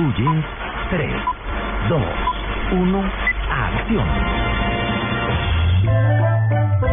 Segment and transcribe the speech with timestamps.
[0.00, 0.44] Jeans,
[0.90, 1.10] 3,
[1.88, 2.02] 2,
[2.72, 3.04] 1,
[3.50, 4.06] acción.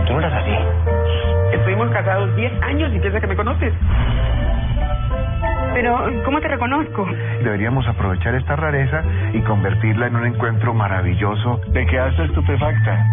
[0.05, 0.55] Tú no eras así.
[1.53, 3.73] Estuvimos casados 10 años y piensa que me conoces.
[5.73, 7.07] Pero, ¿cómo te reconozco?
[7.43, 11.61] Deberíamos aprovechar esta rareza y convertirla en un encuentro maravilloso.
[11.71, 13.05] Te quedaste estupefacta.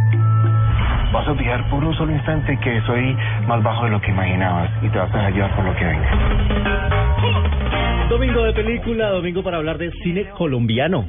[1.13, 4.71] Vas a olvidar por un solo instante que soy más bajo de lo que imaginabas
[4.83, 7.04] y te vas a dejar llevar por lo que venga.
[8.09, 11.07] Domingo de película, domingo para hablar de cine colombiano.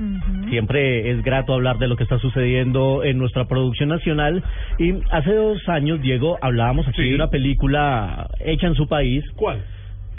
[0.50, 4.44] Siempre es grato hablar de lo que está sucediendo en nuestra producción nacional.
[4.80, 9.24] Y hace dos años, Diego, hablábamos aquí de una película hecha en su país.
[9.36, 9.64] ¿Cuál?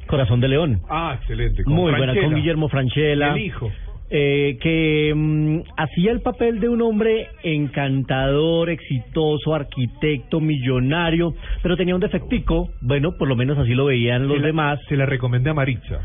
[0.06, 0.80] Corazón de León.
[0.88, 1.64] Ah, excelente.
[1.64, 3.32] con Muy buena, con Guillermo Franchella.
[3.34, 3.72] El hijo.
[4.10, 11.96] eh, que mm, hacía el papel de un hombre encantador, exitoso, arquitecto, millonario, pero tenía
[11.96, 15.06] un defectico, bueno, por lo menos así lo veían los Se la- demás, Se la
[15.06, 16.00] recomendé a Maritza.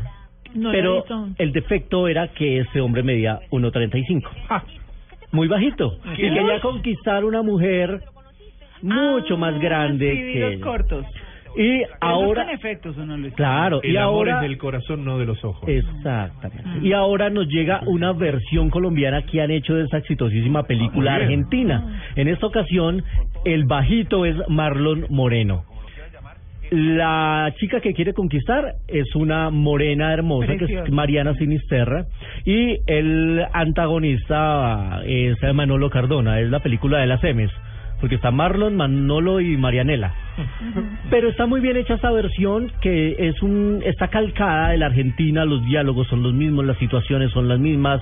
[0.70, 1.04] Pero
[1.38, 4.22] el defecto era que ese hombre medía 1.35,
[5.32, 8.00] muy bajito, y quería conquistar una mujer
[8.82, 10.64] mucho más grande que ella.
[10.64, 11.06] cortos.
[11.54, 13.34] Y ahora, efectos o no Luis?
[13.34, 15.68] claro, El y amor ahora es del corazón, no de los ojos.
[15.68, 16.64] Exactamente.
[16.80, 21.16] Y ahora nos llega una versión colombiana que han hecho de esa exitosísima película Ah,
[21.16, 22.00] argentina.
[22.16, 23.04] En esta ocasión,
[23.44, 25.64] el bajito es Marlon Moreno.
[26.72, 30.90] La chica que quiere conquistar es una morena hermosa que es.
[30.90, 32.06] Mariana Sinisterra
[32.46, 37.50] y el antagonista es Manolo Cardona, es la película de las M's,
[38.00, 40.14] porque está Marlon, Manolo y Marianela.
[41.10, 45.44] Pero está muy bien hecha esta versión que es un está calcada de la Argentina,
[45.44, 48.00] los diálogos son los mismos, las situaciones son las mismas.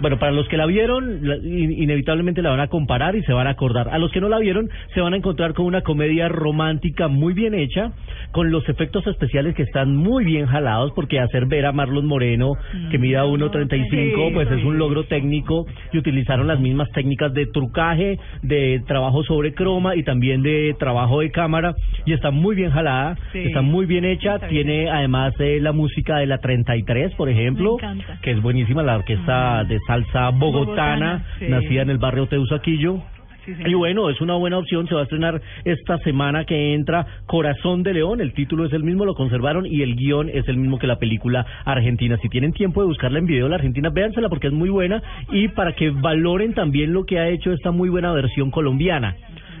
[0.00, 3.32] Bueno, para los que la vieron, la- in- inevitablemente la van a comparar y se
[3.32, 3.88] van a acordar.
[3.90, 7.32] A los que no la vieron, se van a encontrar con una comedia romántica muy
[7.34, 7.92] bien hecha,
[8.32, 12.52] con los efectos especiales que están muy bien jalados, porque hacer ver a Marlon Moreno,
[12.90, 17.46] que mida 1.35, Sí, pues es un logro técnico y utilizaron las mismas técnicas de
[17.46, 21.74] trucaje, de trabajo sobre croma y también de trabajo de cámara
[22.06, 23.38] y está muy bien jalada, Sí.
[23.40, 27.76] está muy bien hecha, bien tiene además eh, la música de la 33, por ejemplo,
[28.22, 31.46] que es buenísima, la orquesta de salsa bogotana, Bogotana, sí.
[31.48, 33.02] nacida en el barrio Teusaquillo.
[33.44, 33.52] Sí.
[33.66, 37.82] Y bueno, es una buena opción, se va a estrenar esta semana que entra Corazón
[37.82, 40.78] de León, el título es el mismo, lo conservaron y el guion es el mismo
[40.78, 42.16] que la película argentina.
[42.22, 45.48] Si tienen tiempo de buscarla en video la argentina, véansela porque es muy buena y
[45.48, 49.16] para que valoren también lo que ha hecho esta muy buena versión colombiana.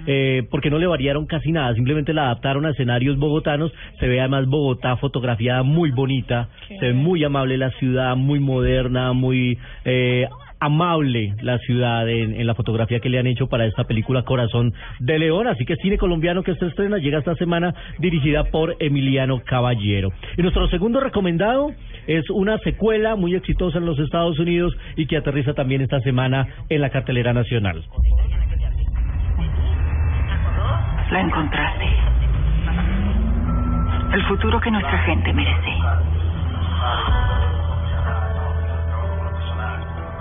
[0.06, 4.20] Eh, porque no le variaron casi nada, simplemente la adaptaron a escenarios bogotanos, se ve
[4.20, 10.26] además Bogotá fotografiada muy bonita, se ve muy amable la ciudad, muy moderna, muy eh,
[10.62, 14.72] amable la ciudad en, en la fotografía que le han hecho para esta película Corazón
[15.00, 15.48] de León.
[15.48, 20.12] Así que cine colombiano que se estrena llega esta semana dirigida por Emiliano Caballero.
[20.36, 21.72] Y nuestro segundo recomendado
[22.06, 26.46] es una secuela muy exitosa en los Estados Unidos y que aterriza también esta semana
[26.68, 27.82] en la cartelera nacional.
[31.22, 31.86] La encontraste.
[34.12, 35.72] El futuro que nuestra gente merece.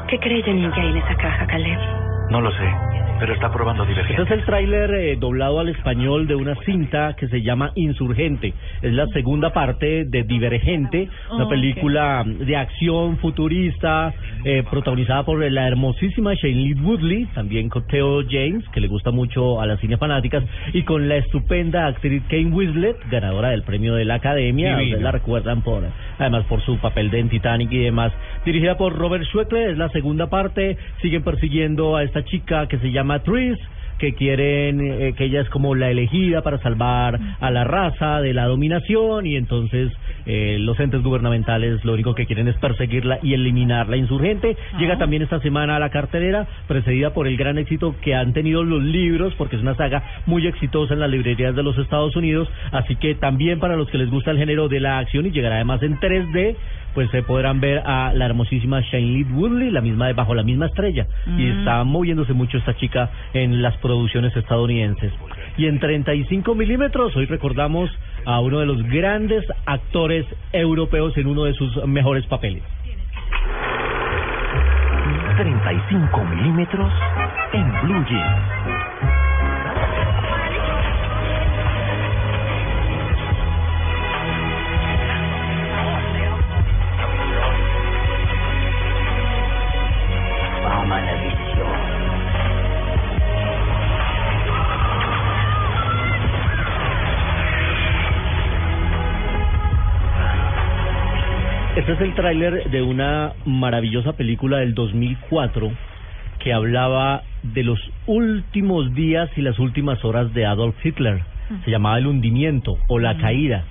[0.08, 1.80] ¿Qué cree Janine que hay en esa caja, Caleb?
[2.30, 2.72] No lo sé,
[3.22, 4.24] pero está probando Este divergencia.
[4.26, 8.52] es el tráiler eh, doblado al español de una cinta que se llama Insurgente.
[8.82, 11.52] Es la segunda parte de Divergente, una Ok.
[11.52, 14.12] película de acción futurista
[14.44, 19.62] eh, protagonizada por la hermosísima Shailene Woodley, también con Theo James, que le gusta mucho
[19.62, 20.44] a las cine fanáticas,
[20.74, 24.80] y con la estupenda actriz Kane Winslet, ganadora del premio de la Academia.
[25.00, 25.84] La recuerdan por,
[26.18, 28.12] además por su papel de en Titanic y demás.
[28.46, 30.76] Dirigida por Robert Schweckler, es la segunda parte.
[31.04, 33.58] Siguen persiguiendo a esta chica que se llama Tris
[34.02, 38.34] que quieren eh, que ella es como la elegida para salvar a la raza de
[38.34, 39.92] la dominación y entonces
[40.26, 44.58] eh, los entes gubernamentales lo único que quieren es perseguirla y eliminar la insurgente.
[44.80, 48.64] Llega también esta semana a la cartelera, precedida por el gran éxito que han tenido
[48.64, 52.50] los libros, porque es una saga muy exitosa en las librerías de los Estados Unidos,
[52.72, 55.58] así que también para los que les gusta el género de la acción y llegará
[55.58, 56.56] además en 3D,
[56.94, 60.68] pues se podrán ver a la hermosísima Shailene Woodley, la misma de Bajo la misma
[60.68, 61.08] estrella.
[61.26, 61.60] Y mm.
[61.60, 65.12] está moviéndose mucho esta chica en las producciones estadounidenses.
[65.58, 67.90] Y en 35 milímetros, hoy recordamos
[68.26, 72.64] a uno de los grandes actores europeos en uno de sus mejores papeles.
[75.38, 76.92] 35 milímetros
[77.54, 78.81] en Blue Jeans.
[101.76, 105.72] Este es el tráiler de una maravillosa película del 2004
[106.40, 111.22] que hablaba de los últimos días y las últimas horas de Adolf Hitler.
[111.64, 113.64] Se llamaba El hundimiento o La caída.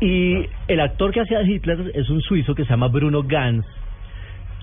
[0.00, 3.66] Y el actor que hacía Hitler es un suizo que se llama Bruno Ganz.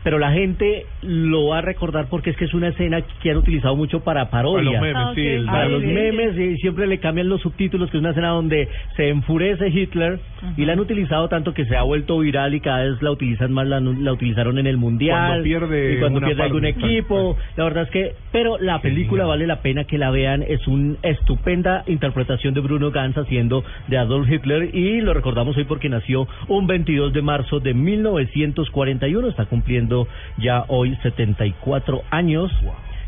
[0.05, 3.37] Pero la gente lo va a recordar porque es que es una escena que han
[3.37, 4.79] utilizado mucho para parodias.
[4.79, 5.87] Para los memes, sí, el- Para Ah, los sí.
[5.87, 10.19] memes y siempre le cambian los subtítulos, que es una escena donde se enfurece Hitler
[10.57, 13.51] y la han utilizado tanto que se ha vuelto viral y cada vez la utilizan
[13.51, 17.35] más, la, la utilizaron en el mundial Cuando pierde y cuando pierde algún equipo.
[17.57, 20.97] La verdad es que, pero la película vale la pena que la vean, es una
[21.01, 26.27] estupenda interpretación de Bruno Ganz haciendo de Adolf Hitler y lo recordamos hoy porque nació
[26.47, 29.94] un 22 de marzo de 1941, está cumpliendo
[30.37, 32.51] ya hoy 74 años.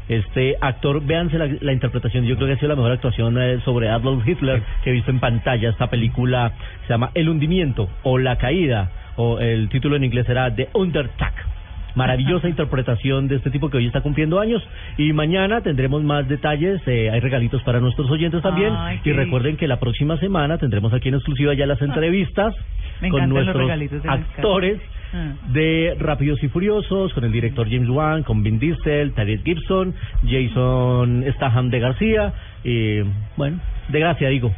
[0.08, 3.60] Este actor, véanse la, la interpretación, yo creo que ha sido la mejor actuación eh,
[3.66, 5.70] sobre Adolf Hitler que he visto en pantalla.
[5.70, 6.54] Esta película
[6.84, 11.57] se llama El hundimiento o La caída, o el título en inglés era The Undertake.
[11.98, 14.62] Maravillosa interpretación de este tipo que hoy está cumpliendo años.
[14.98, 16.82] Y mañana tendremos más detalles.
[16.88, 18.74] eh, hay regalitos para nuestros oyentes también.
[18.76, 22.56] Ay, y recuerden que la próxima semana tendremos aquí en exclusiva ya las entrevistas
[23.02, 23.70] Me con nuestros
[24.08, 24.80] actores
[25.14, 25.34] Ah.
[25.54, 29.94] de Rápidos y Furiosos, con el director James Wan, con Vin Diesel, Tyrese Gibson,
[30.28, 32.34] Jason Statham de García.
[32.64, 33.00] Y
[33.38, 33.58] bueno,
[33.88, 34.52] de gracia digo.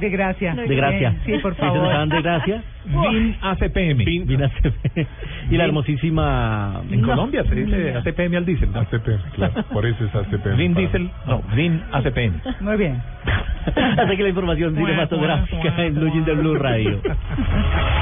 [0.00, 0.54] De gracia.
[0.54, 1.14] De gracia.
[1.24, 1.86] Sí, por favor.
[1.86, 2.62] Statham de gracia.
[2.84, 4.04] Vin ACPM.
[4.04, 5.06] Vin ACP.
[5.50, 6.82] Y la hermosísima.
[6.90, 7.08] En No.
[7.08, 8.70] Colombia se dice ACPM al diésel.
[8.74, 10.56] ACPM, claro, por eso es ACPM.
[10.56, 12.40] Vin Diesel, no, Vin ACPM.
[12.60, 13.00] Muy bien.
[13.98, 17.00] Así que la información cinematográfica en Blue Blue Radio.